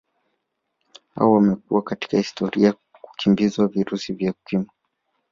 Au 1.15 1.33
wamekuwa 1.33 1.81
katika 1.81 2.17
hatari 2.17 2.63
ya 2.63 2.73
kuambukizwa 3.01 3.67
virusi 3.67 4.13
vya 4.13 4.31
Ukimwi 4.31 4.67